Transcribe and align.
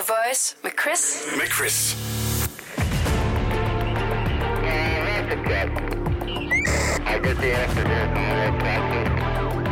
The 0.00 0.12
Voice 0.12 0.56
med 0.62 0.70
Chris. 0.82 1.26
Med 1.36 1.46
Chris. 1.46 1.96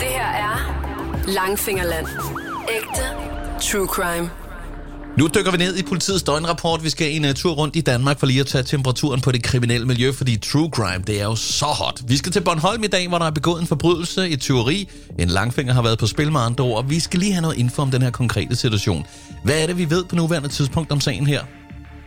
Det 0.01 0.09
her 0.09 0.27
er 0.27 0.56
Langfingerland. 1.27 2.06
Ægte 2.69 3.03
true 3.61 3.87
crime. 3.87 4.30
Nu 5.19 5.27
dykker 5.27 5.51
vi 5.51 5.57
ned 5.57 5.77
i 5.77 5.83
politiets 5.83 6.22
døgnrapport. 6.22 6.85
Vi 6.85 6.90
skal 6.90 7.17
en 7.17 7.24
uh, 7.24 7.31
tur 7.31 7.53
rundt 7.53 7.77
i 7.77 7.81
Danmark 7.81 8.19
for 8.19 8.27
lige 8.27 8.40
at 8.40 8.47
tage 8.47 8.65
temperaturen 8.65 9.21
på 9.21 9.33
det 9.33 9.42
kriminelle 9.42 9.87
miljø, 9.87 10.13
fordi 10.13 10.37
true 10.37 10.71
crime, 10.72 11.04
det 11.06 11.21
er 11.21 11.24
jo 11.24 11.37
så 11.37 11.65
hot. 11.65 12.03
Vi 12.09 12.17
skal 12.17 12.33
til 12.33 12.41
Bornholm 12.41 12.85
i 12.85 12.87
dag, 12.87 13.09
hvor 13.09 13.19
der 13.19 13.27
er 13.27 13.31
begået 13.31 13.60
en 13.60 13.67
forbrydelse, 13.67 14.28
et 14.28 14.41
tyveri. 14.41 14.88
En 15.19 15.28
langfinger 15.28 15.74
har 15.74 15.83
været 15.83 15.99
på 15.99 16.06
spil 16.06 16.33
med 16.33 16.41
andre 16.41 16.65
ord, 16.65 16.77
og 16.77 16.91
vi 16.91 17.01
skal 17.01 17.20
lige 17.20 17.33
have 17.33 17.42
noget 17.42 17.59
info 17.59 17.83
om 17.83 17.91
den 17.91 18.02
her 18.02 18.10
konkrete 18.10 18.56
situation. 18.56 19.06
Hvad 19.45 19.62
er 19.62 19.66
det, 19.66 19.78
vi 19.78 19.91
ved 19.91 20.05
på 20.05 20.16
nuværende 20.16 20.48
tidspunkt 20.48 20.92
om 20.92 21.01
sagen 21.01 21.27
her? 21.27 21.42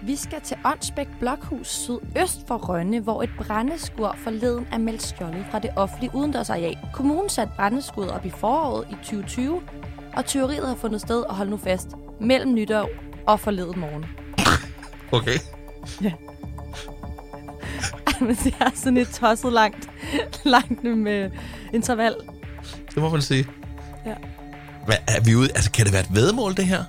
Vi 0.04 0.16
skal 0.16 0.42
til 0.44 0.58
Ånsbæk 0.66 1.08
Blokhus 1.20 1.68
sydøst 1.68 2.40
for 2.48 2.58
Rønne, 2.58 3.00
hvor 3.00 3.24
et 3.24 3.30
brændeskur 3.38 4.16
forleden 4.24 4.68
er 4.72 4.78
meldt 4.78 5.04
stjålet 5.04 5.46
fra 5.52 5.60
det 5.60 5.70
offentlige 5.76 6.12
udendørsareal. 6.16 6.78
Kommunen 6.94 7.30
satte 7.30 7.54
brændeskuret 7.56 8.12
op 8.12 8.26
i 8.26 8.32
foråret 8.40 8.88
i 8.92 8.96
2020, 8.96 9.62
og 10.14 10.26
tyveriet 10.26 10.68
har 10.68 10.76
fundet 10.76 11.02
sted, 11.02 11.22
og 11.22 11.36
hold 11.36 11.50
nu 11.50 11.58
fast, 11.58 11.88
mellem 12.22 12.54
nytår 12.54 12.90
og 13.28 13.40
forleden 13.40 13.80
morgen. 13.80 14.06
Okay. 15.12 15.38
Men 18.22 18.36
det 18.36 18.56
er 18.60 18.70
sådan 18.76 18.98
et 18.98 19.08
tosset 19.10 19.54
langt, 19.54 19.90
langt 20.44 20.84
med 20.84 21.32
interval. 21.74 22.16
Det 22.96 22.98
må 22.98 23.10
man 23.10 23.22
sige. 23.22 23.48
Ja. 24.06 24.14
Hvad, 24.86 24.96
er 25.08 25.22
vi 25.22 25.36
ude? 25.36 25.50
Altså, 25.56 25.72
kan 25.72 25.86
det 25.86 25.94
være 25.94 26.02
et 26.02 26.16
vedmål, 26.16 26.56
det 26.58 26.66
her? 26.66 26.84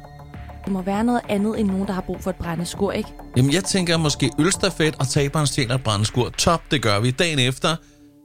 Det 0.65 0.73
må 0.73 0.83
være 0.83 1.05
noget 1.05 1.21
andet 1.29 1.61
end 1.61 1.69
nogen, 1.69 1.87
der 1.87 1.93
har 1.93 2.01
brug 2.01 2.21
for 2.21 2.31
et 2.31 2.37
brændeskur, 2.37 2.93
ikke? 2.93 3.09
Jamen, 3.37 3.53
jeg 3.53 3.65
tænker 3.65 3.97
måske 3.97 4.31
ølstafet 4.39 4.97
og 4.99 5.09
taberen 5.09 5.47
stjæler 5.47 5.75
et 5.75 5.83
brændeskur. 5.83 6.29
Top, 6.29 6.71
det 6.71 6.83
gør 6.83 7.01
vi. 7.01 7.11
Dagen 7.11 7.39
efter 7.39 7.77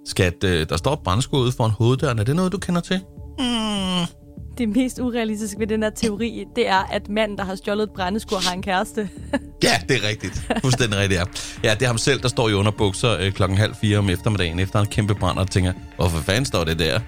skal 0.05 0.33
øh, 0.44 0.69
der 0.69 0.78
står 0.78 0.94
et 0.94 1.00
brændeskur 1.00 1.38
ude 1.38 1.52
foran 1.52 1.72
hoveddøren. 1.72 2.19
Er 2.19 2.23
det 2.23 2.35
noget, 2.35 2.52
du 2.52 2.58
kender 2.58 2.81
til? 2.81 3.02
Mm. 3.39 4.16
Det 4.58 4.69
mest 4.69 5.00
urealistiske 5.00 5.59
ved 5.59 5.67
den 5.67 5.83
her 5.83 5.89
teori, 5.89 6.45
det 6.55 6.67
er, 6.67 6.83
at 6.91 7.09
manden, 7.09 7.38
der 7.38 7.44
har 7.44 7.55
stjålet 7.55 7.83
et 7.83 7.91
brændeskur, 7.91 8.38
har 8.47 8.53
en 8.53 8.61
kæreste. 8.61 9.09
Ja, 9.63 9.69
det 9.89 10.03
er 10.03 10.08
rigtigt. 10.08 10.47
Fuldstændig 10.61 11.00
rigtigt, 11.00 11.19
ja. 11.19 11.25
Ja, 11.69 11.73
det 11.73 11.81
er 11.81 11.88
ham 11.88 11.97
selv, 11.97 12.22
der 12.22 12.27
står 12.27 12.50
i 12.50 12.53
underbukser 12.53 13.17
øh, 13.19 13.31
klokken 13.31 13.58
halv 13.58 13.75
fire 13.81 13.97
om 13.97 14.09
eftermiddagen 14.09 14.59
efter 14.59 14.80
en 14.80 14.85
kæmpe 14.85 15.16
brænder 15.16 15.41
og 15.41 15.52
tænker, 15.52 15.73
hvorfor 15.95 16.19
fanden 16.22 16.45
står 16.45 16.63
det 16.63 16.80
der? 16.80 17.00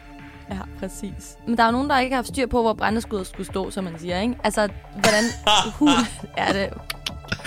Ja, 0.51 0.57
præcis. 0.79 1.35
Men 1.47 1.57
der 1.57 1.63
er 1.63 1.67
jo 1.67 1.71
nogen, 1.71 1.89
der 1.89 1.99
ikke 1.99 2.13
har 2.13 2.17
haft 2.17 2.27
styr 2.27 2.47
på, 2.47 2.61
hvor 2.61 2.73
brændeskuddet 2.73 3.27
skulle 3.27 3.45
stå, 3.47 3.71
som 3.71 3.83
man 3.83 3.93
siger, 3.99 4.21
ikke? 4.21 4.35
Altså, 4.43 4.67
hvordan 4.93 5.23
hun... 5.79 5.89
er 6.37 6.53
det... 6.53 6.69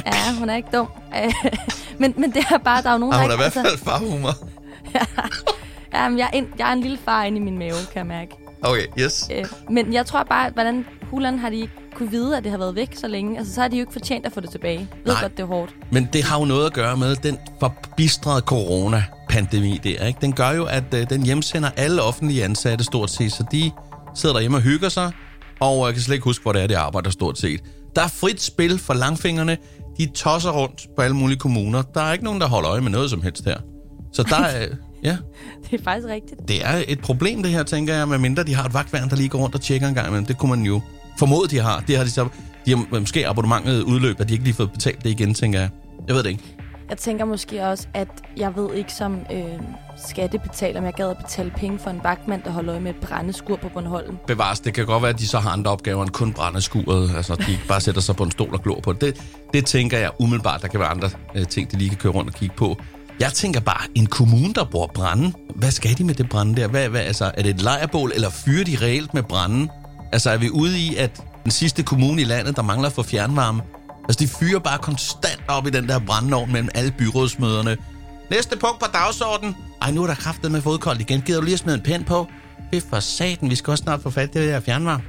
Ja, 0.07 0.35
hun 0.39 0.51
er 0.51 0.57
ikke 0.57 0.69
dum. 0.73 0.89
men, 2.01 2.15
men 2.17 2.33
det 2.33 2.45
er 2.51 2.59
bare, 2.59 2.83
der 2.83 2.89
er 2.89 2.93
jo 2.93 2.99
nogen, 2.99 3.15
Ah, 3.15 3.21
der 3.21 3.25
hun 3.25 3.31
er 3.41 3.45
i 3.45 3.47
ikke... 3.47 3.61
hvert 3.61 3.67
fald 3.67 3.79
farhumor. 3.79 4.35
ja, 5.95 6.09
men 6.09 6.19
jeg, 6.19 6.31
er 6.33 6.37
en, 6.39 6.47
jeg 6.59 6.69
er 6.69 6.73
en 6.73 6.81
lille 6.81 6.99
far 7.05 7.25
inde 7.25 7.39
i 7.39 7.41
min 7.41 7.59
mave, 7.59 7.71
kan 7.93 7.99
jeg 7.99 8.07
mærke. 8.07 8.31
Okay, 8.63 8.87
yes. 8.99 9.29
Øh, 9.33 9.45
men 9.71 9.93
jeg 9.93 10.07
tror 10.07 10.23
bare, 10.23 10.51
hvordan 10.51 10.85
hulen 11.11 11.39
har 11.39 11.51
de 11.51 11.69
kunne 11.95 12.11
vide, 12.11 12.37
at 12.37 12.45
det 12.45 12.51
har 12.51 12.59
været 12.59 12.75
væk 12.75 12.97
så 12.97 13.09
længe. 13.09 13.39
Altså, 13.39 13.55
så 13.55 13.61
har 13.61 13.69
de 13.69 13.77
jo 13.77 13.81
ikke 13.81 13.93
fortjent 13.93 14.27
at 14.27 14.33
få 14.33 14.41
det 14.41 14.51
tilbage. 14.51 14.79
Jeg 14.79 14.89
ved 15.05 15.13
Nej. 15.13 15.23
godt, 15.23 15.37
det 15.37 15.43
er 15.43 15.47
hårdt. 15.47 15.75
Men 15.91 16.09
det 16.13 16.25
har 16.25 16.39
jo 16.39 16.45
noget 16.45 16.67
at 16.67 16.73
gøre 16.73 16.97
med 16.97 17.17
den 17.17 17.39
forbistrede 17.61 18.41
corona-pandemi 18.41 19.81
der, 19.85 20.07
ikke? 20.07 20.19
Den 20.21 20.33
gør 20.33 20.51
jo, 20.51 20.65
at 20.65 20.95
øh, 20.95 21.11
den 21.11 21.23
hjemsender 21.23 21.71
alle 21.77 22.03
offentlige 22.03 22.45
ansatte 22.45 22.85
stort 22.85 23.11
set, 23.11 23.33
så 23.33 23.45
de 23.53 23.71
sidder 24.15 24.35
derhjemme 24.35 24.57
og 24.57 24.63
hygger 24.63 24.89
sig, 24.89 25.13
og 25.61 25.87
jeg 25.87 25.95
kan 25.95 26.03
slet 26.03 26.15
ikke 26.15 26.25
huske, 26.25 26.43
hvor 26.43 26.53
det 26.53 26.63
er, 26.63 26.67
de 26.67 26.79
arbejder 26.79 27.11
stort 27.11 27.39
set. 27.39 27.61
Der 27.97 28.03
er 28.03 28.09
frit 28.09 28.43
spil 28.43 28.79
for 28.79 28.95
langfingrene. 28.95 29.57
De 29.99 30.07
tosser 30.07 30.51
rundt 30.51 30.87
på 30.97 31.03
alle 31.03 31.17
mulige 31.17 31.39
kommuner. 31.39 31.83
Der 31.83 32.01
er 32.01 32.13
ikke 32.13 32.25
nogen, 32.25 32.41
der 32.41 32.47
holder 32.49 32.71
øje 32.71 32.81
med 32.81 32.91
noget 32.91 33.11
som 33.11 33.23
helst 33.23 33.45
her. 33.45 33.57
Så 34.13 34.23
der 34.23 34.37
er... 34.37 34.67
Ja, 35.03 35.17
Det 35.71 35.81
er 35.81 35.85
faktisk 35.85 36.09
rigtigt. 36.09 36.49
det 36.49 36.67
er 36.67 36.83
et 36.89 37.01
problem, 37.01 37.43
det 37.43 37.51
her, 37.53 37.63
tænker 37.63 37.95
jeg, 37.95 38.09
medmindre 38.09 38.45
de 38.45 38.55
har 38.55 38.65
et 38.65 38.75
vagtværn, 38.75 39.11
der 39.11 39.17
lige 39.17 39.29
går 39.29 39.39
rundt 39.39 39.55
og 39.55 39.61
tjekker 39.61 39.89
en 39.89 39.95
gang 39.95 40.07
imellem. 40.09 40.27
Det 40.27 40.39
kunne 40.39 40.51
man 40.51 40.63
jo 40.67 40.81
formode, 41.19 41.49
de 41.49 41.59
har. 41.59 41.81
Det 41.87 41.97
har 41.97 42.05
de 42.05 42.11
så... 42.11 42.29
De 42.67 42.71
har 42.77 42.99
måske 43.01 43.29
abonnementet 43.29 43.83
udløb, 43.83 44.21
at 44.21 44.29
de 44.29 44.33
ikke 44.33 44.45
lige 44.45 44.55
fået 44.55 44.73
betalt 44.73 45.05
det 45.05 45.11
igen, 45.11 45.35
tænker 45.35 45.61
jeg. 45.61 45.69
Jeg 46.09 46.15
ved 46.17 46.23
det 46.23 46.31
ikke. 46.31 46.43
Jeg 46.91 46.99
tænker 46.99 47.25
måske 47.25 47.65
også, 47.67 47.87
at 47.95 48.09
jeg 48.37 48.57
ved 48.57 48.75
ikke 48.75 48.93
som 48.93 49.19
øh, 49.33 49.43
skattebetaler, 50.09 50.81
om 50.81 50.85
jeg 50.87 50.95
gad 50.95 51.09
at 51.11 51.17
betale 51.17 51.51
penge 51.57 51.79
for 51.79 51.91
en 51.91 52.01
vagtmand, 52.03 52.43
der 52.43 52.51
holder 52.51 52.73
øje 52.73 52.81
med 52.81 52.91
et 52.91 52.97
brændeskur 52.97 53.57
på 53.57 53.69
Bornholm. 53.69 54.17
bevares. 54.27 54.61
Det 54.61 54.75
kan 54.75 54.87
godt 54.87 55.03
være, 55.03 55.11
at 55.11 55.19
de 55.19 55.27
så 55.29 55.39
har 55.39 55.51
andre 55.51 55.71
opgaver 55.71 56.03
end 56.03 56.11
kun 56.11 56.33
brændeskuret. 56.33 57.17
Altså, 57.17 57.35
de 57.35 57.53
ikke 57.53 57.67
bare 57.73 57.81
sætter 57.81 58.01
sig 58.01 58.17
på 58.17 58.23
en 58.25 58.31
stol 58.31 58.55
og 58.55 58.63
glor 58.63 58.81
på 58.81 58.93
det. 58.93 59.01
Det, 59.01 59.23
det 59.53 59.67
tænker 59.67 59.99
jeg 59.99 60.11
umiddelbart, 60.19 60.63
der 60.63 60.69
kan 60.69 60.81
være 60.81 60.89
andre 60.89 61.11
øh, 61.35 61.47
ting, 61.47 61.73
de 61.73 61.77
lige 61.77 61.89
kan 61.89 61.99
køre 61.99 62.13
rundt 62.13 62.31
og 62.31 62.35
kigge 62.37 62.55
på. 62.57 62.77
Jeg 63.21 63.33
tænker 63.33 63.61
bare, 63.61 63.87
en 63.95 64.07
kommune, 64.07 64.55
der 64.55 64.65
bruger 64.65 64.87
brænde. 64.87 65.33
Hvad 65.55 65.71
skal 65.71 65.99
de 65.99 66.05
med 66.05 66.15
det 66.15 66.29
brænde 66.29 66.61
der? 66.61 66.69
Hvad, 66.69 66.89
hvad, 66.89 67.01
altså, 67.01 67.31
er 67.35 67.43
det 67.43 67.51
et 67.51 67.63
lejrbål, 67.63 68.13
eller 68.15 68.31
fyrer 68.31 68.65
de 68.65 68.77
reelt 68.83 69.15
med 69.15 69.23
brænde? 69.23 69.69
Altså, 70.13 70.31
er 70.31 70.37
vi 70.37 70.51
ude 70.51 70.79
i, 70.79 70.97
at 70.97 71.23
den 71.45 71.51
sidste 71.51 71.83
kommune 71.83 72.23
i 72.23 72.25
landet, 72.25 72.57
der 72.57 72.63
mangler 72.63 72.91
for 72.91 73.03
fjernvarme, 73.03 73.63
altså, 74.09 74.19
de 74.25 74.29
fyrer 74.29 74.59
bare 74.59 74.79
konstant 74.79 75.43
op 75.49 75.67
i 75.67 75.71
den 75.71 75.89
der 75.89 75.99
brændeovn 75.99 76.53
mellem 76.53 76.69
alle 76.75 76.93
byrådsmøderne. 76.99 77.77
Næste 78.31 78.57
punkt 78.59 78.79
på 78.79 78.87
dagsordenen. 78.93 79.57
Ej, 79.83 79.91
nu 79.91 80.03
er 80.03 80.07
der 80.07 80.15
kraftet 80.15 80.53
med 80.53 80.61
fodkoldt 80.61 81.01
igen. 81.01 81.21
Gider 81.21 81.39
du 81.39 81.45
lige 81.45 81.55
at 81.55 81.59
smide 81.59 81.77
en 81.77 81.83
pind 81.83 82.05
på? 82.05 82.27
Det 82.73 82.83
for 82.91 83.01
satan. 83.01 83.51
Vi 83.51 83.55
skal 83.55 83.71
også 83.71 83.83
snart 83.83 84.03
få 84.03 84.11
fat 84.11 84.29
i 84.35 84.39
det 84.39 84.49
der 84.49 84.61
fjernvarme. 84.61 85.03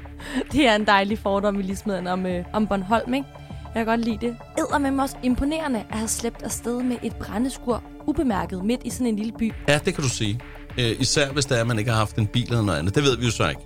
Det 0.52 0.68
er 0.68 0.76
en 0.76 0.86
dejlig 0.88 1.20
fordom, 1.20 1.58
vi 1.58 1.64
lige 1.64 1.76
smed 1.76 2.00
ind 2.00 2.08
om, 2.08 2.26
øh, 2.26 2.46
om 2.54 2.68
Bornholm, 2.68 3.14
ikke? 3.14 3.28
Jeg 3.76 3.80
kan 3.80 3.86
godt 3.86 4.06
lide 4.06 4.18
det. 4.22 4.36
Edder 4.58 4.78
med 4.78 5.00
også 5.00 5.16
imponerende 5.24 5.84
at 5.90 5.98
have 5.98 6.08
slæbt 6.08 6.44
afsted 6.44 6.84
med 6.84 6.98
et 7.04 7.16
brændeskur 7.16 7.84
ubemærket 8.08 8.66
midt 8.66 8.82
i 8.86 8.90
sådan 8.90 9.08
en 9.08 9.16
lille 9.16 9.34
by. 9.40 9.54
Ja, 9.68 9.80
det 9.86 9.96
kan 9.96 10.04
du 10.04 10.10
sige. 10.10 10.40
Øh, 10.78 10.96
især 11.00 11.32
hvis 11.32 11.46
det 11.46 11.58
er, 11.58 11.62
at 11.62 11.68
man 11.68 11.80
ikke 11.80 11.92
har 11.92 11.98
haft 11.98 12.16
en 12.16 12.28
bil 12.28 12.44
eller 12.44 12.62
noget 12.62 12.80
andet. 12.80 12.96
Det 12.96 13.04
ved 13.04 13.18
vi 13.18 13.26
jo 13.26 13.32
så 13.32 13.50
ikke. 13.50 13.62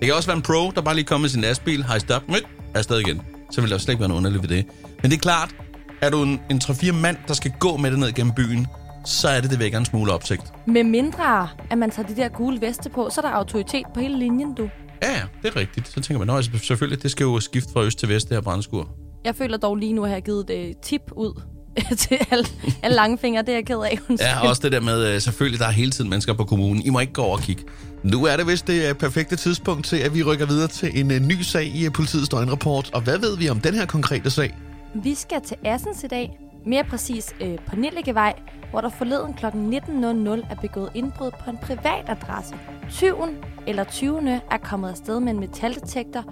Det 0.00 0.06
kan 0.06 0.14
også 0.14 0.28
være 0.28 0.36
en 0.36 0.42
pro, 0.42 0.70
der 0.74 0.80
bare 0.80 0.94
lige 0.94 1.04
kommer 1.04 1.20
med 1.22 1.28
sin 1.28 1.40
lastbil, 1.40 1.84
har 1.84 1.96
i 1.96 2.00
stop, 2.00 2.28
mødt, 2.28 2.46
er 2.74 2.78
afsted 2.78 2.98
igen. 2.98 3.22
Så 3.50 3.60
vil 3.60 3.70
der 3.70 3.78
slet 3.78 3.92
ikke 3.92 4.00
være 4.00 4.08
noget 4.08 4.18
underligt 4.18 4.42
ved 4.42 4.56
det. 4.56 4.66
Men 5.02 5.10
det 5.10 5.16
er 5.16 5.20
klart, 5.20 5.54
er 6.00 6.10
du 6.10 6.22
en, 6.22 6.40
en 6.50 6.60
3-4 6.64 6.92
mand, 6.92 7.16
der 7.28 7.34
skal 7.34 7.52
gå 7.60 7.76
med 7.76 7.90
det 7.90 7.98
ned 7.98 8.12
gennem 8.12 8.34
byen, 8.34 8.66
så 9.04 9.28
er 9.28 9.40
det, 9.40 9.50
det 9.50 9.58
vækker 9.58 9.78
en 9.78 9.84
smule 9.84 10.12
opsigt. 10.12 10.42
Med 10.66 10.84
mindre, 10.84 11.48
at 11.70 11.78
man 11.78 11.90
tager 11.90 12.08
de 12.08 12.16
der 12.16 12.28
gule 12.28 12.60
veste 12.60 12.90
på, 12.90 13.10
så 13.10 13.20
er 13.20 13.24
der 13.24 13.32
autoritet 13.32 13.86
på 13.94 14.00
hele 14.00 14.18
linjen, 14.18 14.54
du. 14.54 14.68
Ja, 15.02 15.22
det 15.42 15.48
er 15.48 15.56
rigtigt. 15.56 15.88
Så 15.88 16.00
tænker 16.00 16.18
man, 16.18 16.26
nå, 16.26 16.36
altså, 16.36 16.50
selvfølgelig, 16.58 17.02
det 17.02 17.10
skal 17.10 17.24
jo 17.24 17.40
skifte 17.40 17.72
fra 17.72 17.82
øst 17.82 17.98
til 17.98 18.08
vest, 18.08 18.28
det 18.28 18.36
her 18.36 18.42
brændskur. 18.42 18.88
Jeg 19.24 19.36
føler 19.36 19.56
dog 19.56 19.76
lige 19.76 19.92
nu, 19.92 20.04
at 20.04 20.10
jeg 20.10 20.16
har 20.16 20.20
givet 20.20 20.50
et 20.50 20.68
øh, 20.68 20.74
tip 20.82 21.02
ud 21.16 21.42
til 21.98 22.18
alle, 22.30 22.46
alle 22.82 22.94
langfingre. 22.96 23.42
Det 23.42 23.48
er 23.48 23.52
jeg 23.52 23.66
ked 23.66 23.76
af. 23.76 23.98
undskyld. 24.08 24.28
Ja, 24.28 24.48
også 24.48 24.62
det 24.62 24.72
der 24.72 24.80
med, 24.80 25.14
øh, 25.14 25.20
selvfølgelig, 25.20 25.60
der 25.60 25.66
er 25.66 25.70
hele 25.70 25.90
tiden 25.90 26.10
mennesker 26.10 26.32
på 26.32 26.44
kommunen. 26.44 26.82
I 26.82 26.90
må 26.90 27.00
ikke 27.00 27.12
gå 27.12 27.22
over 27.22 27.36
og 27.36 27.42
kigge. 27.42 27.62
Nu 28.02 28.24
er 28.24 28.36
det 28.36 28.46
vist 28.46 28.66
det 28.66 28.88
øh, 28.88 28.94
perfekte 28.94 29.36
tidspunkt 29.36 29.86
til, 29.86 29.96
at 29.96 30.14
vi 30.14 30.22
rykker 30.22 30.46
videre 30.46 30.68
til 30.68 31.00
en 31.00 31.10
øh, 31.10 31.20
ny 31.20 31.42
sag 31.42 31.66
i 31.66 31.90
politiets 31.90 32.28
døgnrapport. 32.28 32.90
Og 32.94 33.00
hvad 33.00 33.18
ved 33.18 33.36
vi 33.36 33.48
om 33.48 33.60
den 33.60 33.74
her 33.74 33.86
konkrete 33.86 34.30
sag? 34.30 34.54
Vi 34.94 35.14
skal 35.14 35.40
til 35.40 35.56
Assens 35.64 36.04
i 36.04 36.06
dag. 36.06 36.38
Mere 36.66 36.84
præcis 36.84 37.34
øh, 37.40 37.58
på 37.66 37.76
Nillegevej, 37.76 38.34
hvor 38.70 38.80
der 38.80 38.88
forleden 38.88 39.34
kl. 39.34 39.46
19.00 39.46 40.50
er 40.50 40.56
begået 40.60 40.90
indbrud 40.94 41.30
på 41.44 41.50
en 41.50 41.58
privat 41.62 42.04
adresse. 42.08 42.54
Tyven 42.90 43.30
eller 43.66 43.84
tyvene 43.84 44.40
er 44.50 44.58
kommet 44.58 44.90
afsted 44.90 45.20
med 45.20 45.32
en 45.32 45.40
metaldetektor 45.40 46.24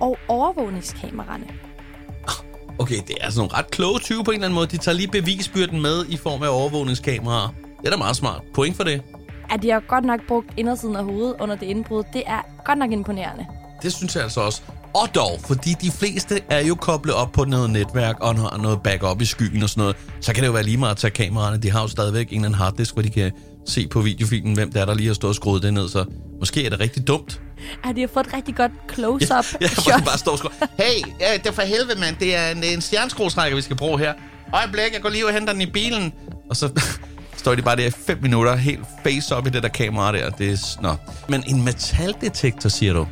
og 0.00 0.18
overvågningskameraerne. 0.28 1.44
Okay, 2.78 2.96
det 3.06 3.16
er 3.20 3.30
sådan 3.30 3.38
nogle 3.38 3.54
ret 3.54 3.70
kloge 3.70 3.98
tyve 3.98 4.24
på 4.24 4.30
en 4.30 4.34
eller 4.34 4.46
anden 4.46 4.54
måde. 4.54 4.66
De 4.66 4.76
tager 4.76 4.96
lige 4.96 5.08
bevisbyrden 5.08 5.82
med 5.82 6.04
i 6.08 6.16
form 6.16 6.42
af 6.42 6.48
overvågningskameraer. 6.48 7.54
Det 7.80 7.86
er 7.86 7.90
da 7.90 7.96
meget 7.96 8.16
smart. 8.16 8.42
Point 8.54 8.76
for 8.76 8.84
det. 8.84 9.02
At 9.50 9.62
de 9.62 9.70
har 9.70 9.82
godt 9.88 10.04
nok 10.04 10.20
brugt 10.28 10.46
indersiden 10.56 10.96
af 10.96 11.04
hovedet 11.04 11.34
under 11.40 11.56
det 11.56 11.66
indbrud, 11.66 12.02
det 12.12 12.22
er 12.26 12.40
godt 12.64 12.78
nok 12.78 12.92
imponerende. 12.92 13.46
Det 13.82 13.92
synes 13.92 14.14
jeg 14.14 14.22
altså 14.22 14.40
også. 14.40 14.62
Og 14.94 15.14
dog, 15.14 15.30
fordi 15.46 15.74
de 15.80 15.90
fleste 15.90 16.40
er 16.50 16.60
jo 16.66 16.74
koblet 16.74 17.14
op 17.14 17.32
på 17.32 17.44
noget 17.44 17.70
netværk 17.70 18.16
og 18.20 18.34
noget- 18.34 18.62
noget 18.62 18.82
backup 18.82 19.20
i 19.22 19.24
skyen 19.24 19.62
og 19.62 19.68
sådan 19.70 19.80
noget, 19.80 19.96
så 20.20 20.32
kan 20.32 20.42
det 20.42 20.46
jo 20.48 20.52
være 20.52 20.62
lige 20.62 20.76
meget 20.76 20.90
at 20.90 20.96
tage 20.96 21.10
kameraerne. 21.10 21.56
De 21.62 21.70
har 21.70 21.80
jo 21.82 21.88
stadigvæk 21.88 22.28
en 22.28 22.34
eller 22.34 22.48
anden 22.48 22.58
harddisk, 22.58 22.92
hvor 22.94 23.02
de 23.02 23.10
kan 23.10 23.32
se 23.66 23.88
på 23.88 24.00
videofilen, 24.00 24.54
hvem 24.54 24.72
det 24.72 24.80
er, 24.80 24.84
der 24.84 24.94
lige 24.94 25.06
har 25.06 25.14
stået 25.14 25.28
og 25.28 25.34
skruet 25.34 25.62
det 25.62 25.74
ned. 25.74 25.88
Så 25.88 26.04
måske 26.40 26.66
er 26.66 26.70
det 26.70 26.80
rigtig 26.80 27.06
dumt. 27.08 27.40
At 27.84 27.96
de 27.96 28.00
har 28.00 28.08
fået 28.14 28.26
et 28.26 28.34
rigtig 28.34 28.54
godt 28.56 28.72
close-up 28.94 29.44
Ja, 29.60 29.68
hvor 29.84 29.92
de 29.98 30.04
bare 30.04 30.18
står 30.18 30.32
og. 30.32 30.52
Hey, 30.78 31.02
ja, 31.20 31.32
det 31.36 31.46
er 31.46 31.52
for 31.52 31.62
helvede, 31.62 32.00
mand. 32.00 32.16
Det 32.20 32.36
er 32.36 32.50
en, 32.50 32.64
en 32.64 32.80
stjerneskruetrækker, 32.80 33.56
vi 33.56 33.62
skal 33.62 33.76
bruge 33.76 33.98
her. 33.98 34.14
Øjeblik, 34.54 34.92
jeg 34.92 35.02
går 35.02 35.08
lige 35.08 35.26
og 35.26 35.32
henter 35.32 35.52
den 35.52 35.62
i 35.62 35.66
bilen. 35.66 36.12
Og 36.50 36.56
så 36.56 36.80
står 37.36 37.54
de 37.54 37.62
bare 37.62 37.76
der 37.76 37.86
i 37.86 37.90
fem 37.90 38.18
minutter, 38.22 38.56
helt 38.56 38.80
face 39.04 39.36
op 39.36 39.46
i 39.46 39.50
det 39.50 39.62
der 39.62 39.68
kamera 39.68 40.12
der. 40.12 40.30
Det 40.30 40.50
er, 40.52 40.82
nå. 40.82 40.94
Men 41.28 41.44
en 41.46 41.64
metaldetektor, 41.64 42.68
siger 42.68 42.92
du? 42.92 43.06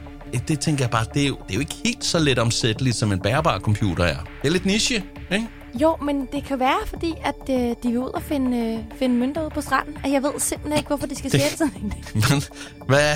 Det 0.49 0.61
tænker 0.61 0.85
jeg 0.85 0.91
bare, 0.91 1.05
det 1.15 1.23
er 1.23 1.27
jo, 1.27 1.35
det 1.47 1.51
er 1.51 1.55
jo 1.55 1.61
ikke 1.61 1.75
helt 1.85 2.05
så 2.05 2.19
let 2.19 2.39
omsætteligt, 2.39 2.97
som 2.97 3.13
en 3.13 3.21
bærbar 3.21 3.59
computer 3.59 4.05
er. 4.05 4.17
Det 4.43 4.49
er 4.49 4.53
lidt 4.53 4.67
niche, 4.67 5.05
ikke? 5.33 5.47
Jo, 5.81 5.97
men 6.03 6.29
det 6.33 6.45
kan 6.45 6.61
være, 6.61 6.87
fordi 6.87 7.15
at 7.25 7.35
øh, 7.51 7.57
de 7.57 7.75
vil 7.83 7.99
ud 7.99 8.09
og 8.15 8.23
finde, 8.23 8.59
øh, 8.59 8.79
finde 8.99 9.15
mønter 9.15 9.41
ude 9.41 9.51
på 9.51 9.61
stranden. 9.61 9.97
At 10.05 10.13
jeg 10.13 10.23
ved 10.23 10.31
simpelthen 10.39 10.77
ikke, 10.79 10.87
hvorfor 10.89 11.07
de 11.07 11.17
skal 11.17 11.33
Det- 11.33 11.41
sætte 11.41 11.57
sådan 11.57 11.73
en. 11.83 11.93
Men 12.31 12.43
hvad... 12.87 13.15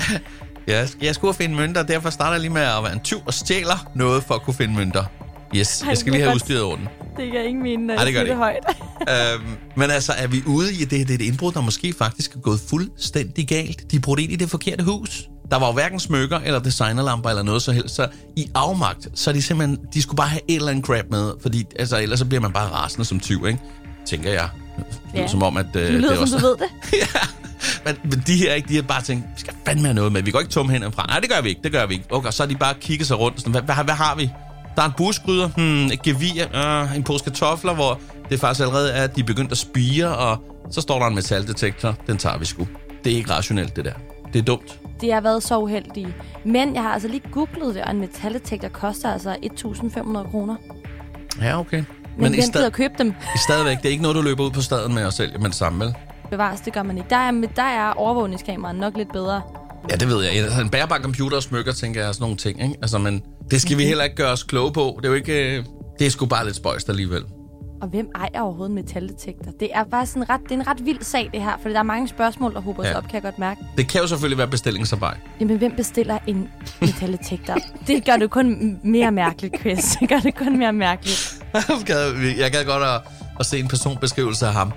Ja, 0.71 0.87
jeg 1.01 1.15
skulle 1.15 1.33
finde 1.33 1.55
mønter, 1.55 1.83
derfor 1.83 2.09
starter 2.09 2.31
jeg 2.31 2.41
lige 2.41 2.53
med 2.53 2.61
at 2.61 2.83
være 2.83 2.93
en 2.93 2.99
tyv 2.99 3.17
og 3.25 3.33
stjæler 3.33 3.91
noget 3.95 4.23
for 4.23 4.33
at 4.35 4.41
kunne 4.41 4.53
finde 4.53 4.73
mønter. 4.73 5.03
Yes, 5.55 5.81
Ej, 5.81 5.89
jeg 5.89 5.97
skal 5.97 6.11
lige 6.11 6.23
have 6.23 6.35
udstyret 6.35 6.61
orden. 6.63 6.87
Det 7.17 7.31
gør 7.31 7.39
ingen 7.41 7.63
mening, 7.63 7.85
når 7.85 7.93
Ej, 7.93 8.05
det 8.05 8.13
jeg 8.13 8.25
gør 8.25 8.35
siger 8.35 8.51
det 8.51 8.63
det 9.07 9.07
højt. 9.07 9.35
øhm, 9.41 9.49
men 9.75 9.91
altså, 9.91 10.13
er 10.17 10.27
vi 10.27 10.43
ude 10.45 10.73
i, 10.73 10.77
det, 10.77 10.89
det 10.91 11.09
er 11.09 11.15
et 11.15 11.21
indbrud, 11.21 11.51
der 11.51 11.61
måske 11.61 11.93
faktisk 11.97 12.35
er 12.35 12.39
gået 12.39 12.59
fuldstændig 12.69 13.47
galt? 13.47 13.91
De 13.91 13.99
brugte 13.99 14.23
ind 14.23 14.31
i 14.31 14.35
det 14.35 14.49
forkerte 14.49 14.83
hus. 14.83 15.27
Der 15.51 15.57
var 15.59 15.67
jo 15.67 15.73
hverken 15.73 15.99
smykker 15.99 16.39
eller 16.39 16.59
designerlamper 16.59 17.29
eller 17.29 17.43
noget 17.43 17.61
så 17.61 17.71
helst. 17.71 17.95
Så 17.95 18.07
i 18.35 18.47
afmagt, 18.55 19.07
så 19.15 19.29
er 19.29 19.33
de 19.33 19.41
simpelthen, 19.41 19.77
de 19.93 20.01
skulle 20.01 20.17
bare 20.17 20.27
have 20.29 20.41
et 20.47 20.55
eller 20.55 20.69
andet 20.71 20.85
crap 20.85 21.05
med, 21.09 21.31
fordi 21.41 21.65
altså, 21.79 22.01
ellers 22.01 22.19
så 22.19 22.25
bliver 22.25 22.41
man 22.41 22.51
bare 22.51 22.69
rasende 22.69 23.05
som 23.05 23.19
tyv, 23.19 23.45
ikke? 23.47 23.59
Tænker 24.05 24.31
jeg. 24.31 24.49
Det 24.77 24.85
lyder 25.13 25.21
Ja. 25.21 25.27
som 25.27 25.43
om, 25.43 25.57
at 25.57 25.65
øh, 25.75 25.81
Det 25.83 25.91
lyder, 25.93 26.09
det 26.09 26.17
som 26.17 26.23
også... 26.23 26.37
du 26.37 26.45
ved 26.45 26.55
det. 26.57 26.69
ja, 27.15 27.19
men, 27.85 27.95
men 28.03 28.23
de 28.27 28.35
her, 28.37 28.53
ikke, 28.53 28.69
de 28.69 28.75
har 28.75 28.81
bare 28.81 29.01
tænkt, 29.01 29.23
vi 29.35 29.39
skal 29.39 29.53
fandme 29.65 29.85
have 29.85 29.93
noget 29.93 30.11
med. 30.11 30.21
Vi 30.21 30.31
går 30.31 30.39
ikke 30.39 30.51
tomme 30.51 30.71
hænder 30.71 30.91
fra. 30.91 31.05
Nej, 31.07 31.19
det 31.19 31.29
gør 31.29 31.41
vi 31.41 31.49
ikke, 31.49 31.61
det 31.63 31.71
gør 31.71 31.85
vi 31.85 31.93
ikke. 31.93 32.05
Okay, 32.11 32.27
og 32.27 32.33
så 32.33 32.43
har 32.43 32.47
de 32.47 32.55
bare 32.55 32.73
kigget 32.73 33.07
sig 33.07 33.19
rundt. 33.19 33.39
Sådan, 33.39 33.51
hvad, 33.51 33.61
hvad, 33.61 33.75
hvad 33.85 33.93
har 33.93 34.15
vi? 34.15 34.29
Der 34.75 34.81
er 34.81 34.85
en 34.85 34.93
busgryder, 34.97 35.47
hmm, 35.47 35.85
et 35.85 36.01
gevir, 36.01 36.55
øh, 36.55 36.95
en 36.95 37.03
pose 37.03 37.23
kartofler, 37.23 37.73
hvor 37.73 37.99
det 38.29 38.39
faktisk 38.39 38.61
allerede 38.61 38.91
er, 38.91 39.03
at 39.03 39.15
de 39.15 39.21
er 39.21 39.25
begyndt 39.25 39.51
at 39.51 39.57
spire, 39.57 40.17
og 40.17 40.37
så 40.71 40.81
står 40.81 40.99
der 40.99 41.07
en 41.07 41.15
metaldetektor. 41.15 41.95
Den 42.07 42.17
tager 42.17 42.37
vi 42.37 42.45
sgu. 42.45 42.67
Det 43.03 43.13
er 43.13 43.17
ikke 43.17 43.31
rationelt, 43.31 43.75
det 43.75 43.85
der. 43.85 43.93
Det 44.33 44.39
er 44.39 44.43
dumt. 44.43 44.79
De 45.01 45.11
har 45.11 45.21
været 45.21 45.43
så 45.43 45.57
uheldige. 45.57 46.15
Men 46.45 46.75
jeg 46.75 46.83
har 46.83 46.89
altså 46.89 47.07
lige 47.07 47.23
googlet 47.31 47.75
det, 47.75 47.83
og 47.83 47.91
en 47.91 47.99
metaldetektor 47.99 48.67
koster 48.67 49.13
altså 49.13 49.35
1.500 49.43 50.31
kroner. 50.31 50.55
Ja, 51.41 51.59
okay. 51.59 51.77
Men, 51.77 51.85
Men 52.17 52.33
hvem 52.33 52.51
gider 52.53 52.69
købe 52.69 52.93
dem? 52.97 53.07
i 53.09 53.37
stadigvæk, 53.47 53.77
det 53.77 53.85
er 53.85 53.89
ikke 53.89 54.01
noget, 54.01 54.15
du 54.15 54.21
løber 54.21 54.43
ud 54.43 54.51
på 54.51 54.61
staden 54.61 54.93
med 54.93 55.03
at 55.03 55.13
sælge 55.13 55.37
med 55.37 55.45
det 55.45 55.55
samme, 55.55 55.85
vel? 55.85 55.95
Bevares, 56.31 56.59
det 56.61 56.73
gør 56.73 56.83
man 56.83 56.97
ikke. 56.97 57.09
Der 57.09 57.15
er, 57.15 57.31
der 57.55 57.63
er 57.63 57.91
overvågningskameraet 57.93 58.75
nok 58.79 58.97
lidt 58.97 59.11
bedre. 59.13 59.41
Ja, 59.89 59.95
det 59.95 60.07
ved 60.07 60.23
jeg. 60.23 60.31
Altså, 60.43 60.61
en 60.61 60.69
bærbar 60.69 60.97
computer 60.99 61.37
og 61.37 61.43
smykker, 61.43 61.71
tænker 61.73 62.01
jeg, 62.01 62.07
er 62.07 62.11
sådan 62.11 62.23
nogle 62.23 62.37
ting, 62.37 62.61
ikke? 62.63 62.75
Altså, 62.81 62.97
men 62.97 63.23
det 63.51 63.61
skal 63.61 63.77
vi 63.77 63.83
heller 63.85 64.03
ikke 64.03 64.15
gøre 64.15 64.31
os 64.31 64.43
kloge 64.43 64.71
på. 64.73 64.93
Det 64.97 65.05
er 65.05 65.09
jo 65.09 65.15
ikke... 65.15 65.57
øh, 65.57 65.65
Det 65.99 66.07
er 66.07 66.11
sgu 66.11 66.25
bare 66.25 66.45
lidt 66.45 66.55
spøjst 66.55 66.89
alligevel. 66.89 67.23
Og 67.81 67.87
hvem 67.87 68.07
ejer 68.15 68.41
overhovedet 68.41 68.75
metaldetektor? 68.75 69.51
Det 69.59 69.69
er 69.73 69.83
bare 69.83 70.05
sådan 70.05 70.29
ret, 70.29 70.41
det 70.43 70.51
er 70.51 70.55
en 70.55 70.67
ret 70.67 70.85
vild 70.85 71.01
sag, 71.01 71.29
det 71.33 71.41
her. 71.41 71.51
For 71.61 71.69
der 71.69 71.79
er 71.79 71.83
mange 71.83 72.07
spørgsmål, 72.07 72.53
der 72.53 72.61
hober 72.61 72.87
Ja. 72.87 72.97
op, 72.97 73.03
kan 73.03 73.13
jeg 73.13 73.21
godt 73.21 73.39
mærke. 73.39 73.61
Det 73.77 73.87
kan 73.87 74.01
jo 74.01 74.07
selvfølgelig 74.07 74.37
være 74.37 74.47
bestillingsarbejde. 74.47 75.19
Jamen, 75.39 75.57
hvem 75.57 75.71
bestiller 75.75 76.17
en 76.27 76.49
metaldetektor? 76.81 77.55
det 77.87 78.05
gør 78.05 78.15
det 78.17 78.29
kun 78.29 78.79
mere 78.83 79.11
mærkeligt, 79.11 79.59
Chris. 79.59 79.97
Det 79.99 80.09
gør 80.09 80.19
det 80.19 80.35
kun 80.35 80.57
mere 80.57 80.73
mærkeligt. 80.73 81.43
jeg 82.41 82.51
gad 82.51 82.65
godt 82.65 82.83
at, 82.83 83.01
at 83.39 83.45
se 83.45 83.59
en 83.59 83.67
personbeskrivelse 83.67 84.45
af 84.47 84.53
ham. 84.53 84.71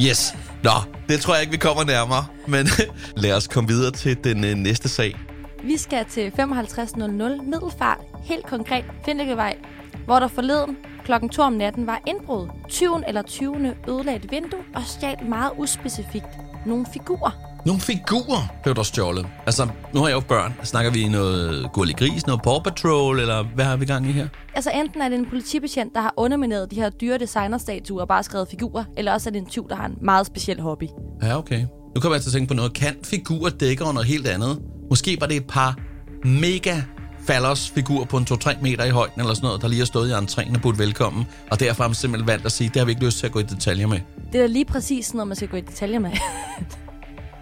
Yes. 0.00 0.34
Nå, 0.62 0.70
det 1.08 1.20
tror 1.20 1.34
jeg 1.34 1.42
ikke, 1.42 1.50
vi 1.52 1.58
kommer 1.58 1.84
nærmere. 1.84 2.26
Men 2.48 2.66
lad 3.22 3.32
os 3.32 3.48
komme 3.48 3.68
videre 3.68 3.90
til 3.90 4.24
den 4.24 4.44
øh, 4.44 4.54
næste 4.54 4.88
sag. 4.88 5.16
Vi 5.62 5.76
skal 5.76 6.04
til 6.04 6.32
5500 6.36 7.42
Middelfart, 7.42 7.98
helt 8.24 8.46
konkret 8.46 8.84
Findekevej, 9.04 9.56
hvor 10.04 10.18
der 10.18 10.28
forleden 10.28 10.76
klokken 11.04 11.28
2 11.28 11.42
om 11.42 11.52
natten 11.52 11.86
var 11.86 12.00
indbrud. 12.06 12.48
20 12.68 13.08
eller 13.08 13.22
20. 13.22 13.74
ødelagde 13.88 14.24
et 14.24 14.30
vindue 14.30 14.60
og 14.74 14.82
stjal 14.86 15.16
meget 15.28 15.50
uspecifikt 15.56 16.26
nogle 16.66 16.86
figurer. 16.92 17.53
Nogle 17.66 17.80
figurer 17.80 18.54
blev 18.62 18.74
der 18.74 18.82
stjålet. 18.82 19.26
Altså, 19.46 19.68
nu 19.94 20.00
har 20.00 20.08
jeg 20.08 20.14
jo 20.14 20.20
børn. 20.20 20.54
Snakker 20.62 20.90
vi 20.90 21.08
noget 21.08 21.72
Gurli 21.72 21.92
Gris, 21.92 22.26
noget 22.26 22.42
Paw 22.42 22.58
Patrol, 22.58 23.20
eller 23.20 23.42
hvad 23.54 23.64
har 23.64 23.76
vi 23.76 23.84
gang 23.84 24.08
i 24.08 24.12
her? 24.12 24.28
Altså 24.54 24.70
enten 24.70 25.02
er 25.02 25.08
det 25.08 25.18
en 25.18 25.26
politibetjent, 25.26 25.94
der 25.94 26.00
har 26.00 26.14
undermineret 26.16 26.70
de 26.70 26.76
her 26.76 26.90
dyre 26.90 27.18
designerstatuer 27.18 28.00
og 28.00 28.08
bare 28.08 28.22
skrevet 28.22 28.48
figurer, 28.48 28.84
eller 28.96 29.12
også 29.12 29.28
er 29.28 29.32
det 29.32 29.38
en 29.38 29.46
tyv, 29.46 29.68
der 29.68 29.76
har 29.76 29.86
en 29.86 29.94
meget 30.02 30.26
speciel 30.26 30.60
hobby. 30.60 30.84
Ja, 31.22 31.38
okay. 31.38 31.66
Nu 31.94 32.00
kommer 32.00 32.14
jeg 32.14 32.22
til 32.22 32.28
at 32.28 32.32
tænke 32.32 32.48
på 32.48 32.54
noget. 32.54 32.72
Kan 32.72 32.96
figurer 33.04 33.50
dække 33.50 33.84
noget 33.84 34.04
helt 34.04 34.28
andet? 34.28 34.62
Måske 34.90 35.16
var 35.20 35.26
det 35.26 35.36
et 35.36 35.46
par 35.46 35.78
mega 36.24 36.82
fallers 37.26 37.70
figurer 37.70 38.04
på 38.04 38.16
en 38.16 38.26
2-3 38.30 38.62
meter 38.62 38.84
i 38.84 38.90
højden 38.90 39.20
eller 39.20 39.34
sådan 39.34 39.46
noget, 39.46 39.62
der 39.62 39.68
lige 39.68 39.78
har 39.78 39.86
stået 39.86 40.08
i 40.08 40.12
entréen 40.12 40.54
og 40.54 40.62
budt 40.62 40.78
velkommen, 40.78 41.24
og 41.50 41.60
derfor 41.60 41.82
har 41.82 41.88
man 41.88 41.94
simpelthen 41.94 42.26
valgt 42.26 42.46
at 42.46 42.52
sige, 42.52 42.68
det 42.68 42.76
har 42.76 42.84
vi 42.84 42.90
ikke 42.90 43.04
lyst 43.04 43.18
til 43.18 43.26
at 43.26 43.32
gå 43.32 43.38
i 43.38 43.42
detaljer 43.42 43.86
med. 43.86 44.00
Det 44.32 44.40
er 44.40 44.46
lige 44.46 44.64
præcis 44.64 45.14
noget, 45.14 45.28
man 45.28 45.36
skal 45.36 45.48
gå 45.48 45.56
i 45.56 45.60
detaljer 45.60 45.98
med. 45.98 46.10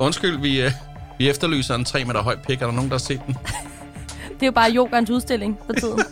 Undskyld, 0.03 0.41
vi, 0.41 0.61
øh, 0.61 0.73
vi 1.19 1.31
efterlyser 1.31 1.75
en 1.75 1.85
3 1.85 2.05
meter 2.05 2.23
høj 2.23 2.37
pik. 2.37 2.63
Er 2.63 2.67
der 2.67 2.73
nogen, 2.73 2.91
der 2.91 2.95
har 2.95 2.99
set 2.99 3.21
den? 3.27 3.37
det 4.35 4.43
er 4.43 4.47
jo 4.47 4.53
bare 4.53 4.73
yogaens 4.75 5.11
udstilling 5.11 5.59
for 5.67 5.73
tiden. 5.73 5.99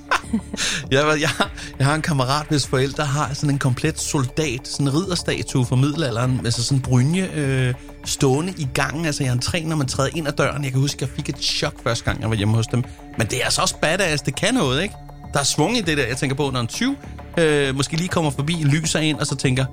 Jeg, 0.91 1.21
jeg, 1.21 1.31
jeg 1.79 1.87
har 1.87 1.95
en 1.95 2.03
kammerat, 2.03 2.47
hvis 2.49 2.67
forældre 2.67 3.05
har 3.05 3.35
sådan 3.35 3.51
en 3.51 3.59
komplet 3.59 4.01
soldat, 4.01 4.69
sådan 4.69 4.87
en 4.87 4.95
ridderstatue 4.95 5.67
fra 5.67 5.77
middelalderen, 5.77 6.41
altså 6.45 6.65
sådan 6.65 6.79
en 6.79 6.83
brynje 6.83 7.31
øh, 7.35 7.75
stående 8.05 8.55
i 8.59 8.69
gangen, 8.75 9.07
altså 9.07 9.25
i 9.25 9.27
entréen, 9.27 9.67
når 9.69 9.77
man 9.77 9.87
træder 9.87 10.11
ind 10.15 10.29
ad 10.29 10.33
døren. 10.33 10.65
Jeg 10.65 10.73
kan 10.73 10.81
huske, 10.81 10.97
at 10.97 11.01
jeg 11.01 11.09
fik 11.17 11.29
et 11.29 11.39
chok 11.39 11.83
første 11.83 12.05
gang, 12.05 12.21
jeg 12.21 12.31
var 12.31 12.37
hjemme 12.37 12.55
hos 12.55 12.67
dem. 12.67 12.85
Men 13.19 13.27
det 13.27 13.41
er 13.41 13.45
altså 13.45 13.63
også 13.63 13.77
badass, 13.77 14.23
det 14.23 14.35
kan 14.35 14.55
noget, 14.55 14.83
ikke? 14.83 14.95
Der 15.33 15.41
er 15.41 15.45
svung 15.45 15.77
i 15.77 15.81
det 15.81 15.99
der, 15.99 16.07
jeg 16.07 16.17
tænker 16.17 16.37
på, 16.37 16.51
når 16.51 16.61
en 16.61 16.67
tyv 16.67 16.97
øh, 17.39 17.77
måske 17.77 17.97
lige 17.97 18.09
kommer 18.09 18.31
forbi, 18.31 18.53
lyser 18.53 18.99
ind, 18.99 19.19
og 19.19 19.27
så 19.27 19.37
tænker, 19.37 19.65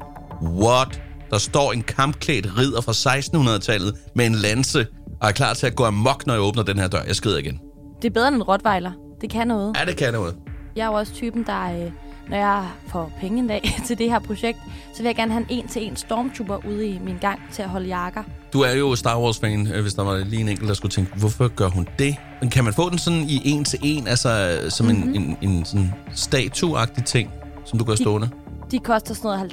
what? 0.41 1.01
Der 1.29 1.37
står 1.37 1.73
en 1.73 1.83
kampklædt 1.83 2.57
ridder 2.57 2.81
fra 2.81 2.91
1600-tallet 2.91 3.95
med 4.15 4.25
en 4.25 4.35
lanse, 4.35 4.87
og 5.21 5.27
er 5.27 5.31
klar 5.31 5.53
til 5.53 5.67
at 5.67 5.75
gå 5.75 5.85
amok, 5.85 6.27
når 6.27 6.33
jeg 6.33 6.41
åbner 6.41 6.63
den 6.63 6.79
her 6.79 6.87
dør. 6.87 7.01
Jeg 7.07 7.15
skrider 7.15 7.37
igen. 7.37 7.59
Det 8.01 8.07
er 8.07 8.13
bedre 8.13 8.27
end 8.27 8.35
en 8.35 8.43
rottweiler. 8.43 8.91
Det 9.21 9.29
kan 9.29 9.47
noget. 9.47 9.75
Ja, 9.79 9.85
det 9.85 9.97
kan 9.97 10.13
noget. 10.13 10.35
Jeg 10.75 10.83
er 10.83 10.87
jo 10.87 10.93
også 10.93 11.13
typen, 11.13 11.43
der, 11.43 11.63
øh, 11.63 11.91
når 12.29 12.37
jeg 12.37 12.67
får 12.87 13.11
penge 13.21 13.39
en 13.39 13.47
dag 13.47 13.61
til 13.87 13.97
det 13.97 14.09
her 14.09 14.19
projekt, 14.19 14.57
så 14.93 14.97
vil 14.97 15.05
jeg 15.05 15.15
gerne 15.15 15.31
have 15.31 15.45
en 15.49 15.59
en-til-en 15.59 15.95
stormtrooper 15.95 16.65
ude 16.67 16.87
i 16.87 16.99
min 16.99 17.17
gang 17.21 17.39
til 17.53 17.61
at 17.61 17.69
holde 17.69 17.87
jakker. 17.87 18.23
Du 18.53 18.61
er 18.61 18.71
jo 18.71 18.95
Star 18.95 19.19
Wars-fan, 19.19 19.67
øh, 19.73 19.81
hvis 19.81 19.93
der 19.93 20.03
var 20.03 20.17
lige 20.17 20.41
en 20.41 20.49
enkelt, 20.49 20.67
der 20.67 20.73
skulle 20.73 20.91
tænke, 20.91 21.11
hvorfor 21.15 21.47
gør 21.47 21.67
hun 21.67 21.87
det? 21.99 22.15
Men 22.41 22.49
kan 22.49 22.63
man 22.63 22.73
få 22.73 22.89
den 22.89 22.97
sådan 22.97 23.23
i 23.29 23.41
en 23.45 23.63
til 23.63 23.79
en, 23.83 24.07
altså 24.07 24.59
som 24.69 24.85
mm-hmm. 24.85 25.13
en, 25.13 25.37
en, 25.41 25.49
en 25.49 25.65
sådan 25.65 25.93
statuagtig 26.15 27.05
ting, 27.05 27.31
som 27.65 27.79
du 27.79 27.85
gør 27.85 27.95
stående? 27.95 28.29
De 28.71 28.79
koster 28.79 29.13
sådan 29.13 29.39
noget 29.39 29.51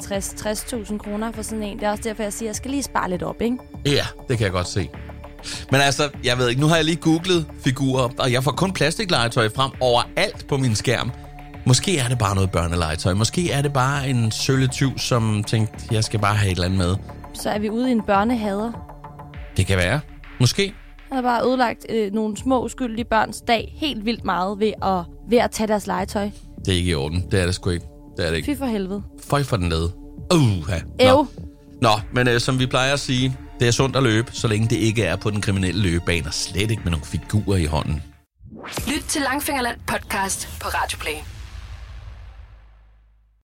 50-60.000 0.93 0.99
kroner 0.99 1.32
for 1.32 1.43
sådan 1.43 1.62
en. 1.62 1.78
Det 1.78 1.87
er 1.87 1.90
også 1.90 2.02
derfor, 2.02 2.22
jeg 2.22 2.32
siger, 2.32 2.46
at 2.46 2.50
jeg 2.50 2.56
skal 2.56 2.70
lige 2.70 2.82
spare 2.82 3.11
lidt 3.11 3.22
op, 3.22 3.43
ikke? 3.43 3.56
Ja, 3.87 4.06
det 4.28 4.38
kan 4.38 4.44
jeg 4.44 4.52
godt 4.52 4.69
se. 4.69 4.88
Men 5.70 5.81
altså, 5.81 6.11
jeg 6.25 6.38
ved 6.38 6.49
ikke, 6.49 6.61
nu 6.61 6.66
har 6.66 6.76
jeg 6.76 6.84
lige 6.84 6.96
googlet 6.96 7.46
figurer, 7.64 8.08
og 8.19 8.32
jeg 8.32 8.44
får 8.44 8.50
kun 8.50 8.72
plastiklegetøj 8.72 9.49
frem 9.49 9.70
overalt 9.81 10.46
på 10.49 10.56
min 10.56 10.75
skærm. 10.75 11.11
Måske 11.66 11.99
er 11.99 12.08
det 12.08 12.19
bare 12.19 12.34
noget 12.34 12.50
børnelegetøj. 12.50 13.14
Måske 13.14 13.50
er 13.50 13.62
det 13.62 13.72
bare 13.72 14.08
en 14.08 14.31
sølletyv, 14.31 14.99
som 14.99 15.44
tænkte, 15.46 15.75
jeg 15.90 16.05
skal 16.05 16.20
bare 16.20 16.34
have 16.34 16.52
et 16.52 16.55
eller 16.55 16.64
andet 16.64 16.78
med. 16.78 16.96
Så 17.34 17.50
er 17.50 17.58
vi 17.58 17.70
ude 17.70 17.88
i 17.88 17.93
en 17.93 18.02
børnehader. 18.02 18.72
Det 19.56 19.66
kan 19.66 19.78
være. 19.78 20.00
Måske. 20.40 20.75
Han 21.08 21.16
har 21.16 21.22
bare 21.22 21.46
ødelagt 21.46 21.87
øh, 21.88 22.12
nogle 22.12 22.37
små 22.37 22.64
uskyldige 22.64 23.05
børns 23.05 23.40
dag 23.40 23.75
helt 23.76 24.05
vildt 24.05 24.25
meget 24.25 24.61
ved 24.61 24.72
at, 24.82 25.05
ved 25.31 25.38
at 25.38 25.50
tage 25.50 25.66
deres 25.66 25.87
legetøj. 25.87 26.31
Det 26.58 26.69
er 26.69 26.76
ikke 26.76 26.90
i 26.90 26.94
orden. 26.94 27.25
Det 27.31 27.40
er 27.40 27.46
det 27.46 27.55
sgu 27.55 27.70
ikke. 27.70 27.87
Det 28.16 28.26
er 28.26 28.31
det 28.31 28.37
ikke. 28.37 28.55
Fy 28.55 28.58
for 28.58 28.66
helvede. 28.66 29.02
Føj 29.28 29.43
for 29.43 29.56
den 29.56 29.69
nede. 29.69 29.92
Uh, 30.35 30.71
ja. 30.99 31.11
Ev. 31.11 31.26
Nå, 31.83 31.90
men 32.12 32.28
øh, 32.28 32.40
som 32.40 32.59
vi 32.59 32.66
plejer 32.66 32.92
at 32.92 33.00
sige, 33.00 33.37
det 33.61 33.68
er 33.68 33.73
sundt 33.73 33.97
at 33.97 34.02
løbe, 34.02 34.33
så 34.33 34.49
længe 34.49 34.68
det 34.68 34.76
ikke 34.76 35.04
er 35.04 35.16
på 35.16 35.30
den 35.30 35.40
kriminelle 35.40 35.83
løbebane, 35.83 36.26
og 36.26 36.35
slet 36.35 36.71
ikke 36.71 36.83
med 36.85 36.90
nogle 36.90 37.06
figurer 37.06 37.56
i 37.56 37.64
hånden. 37.64 38.02
Lyt 38.88 39.04
til 39.09 39.23
Langfingerland 39.23 39.76
podcast 39.87 40.49
på 40.61 40.68
Radio 40.68 40.99
Play. 40.99 41.34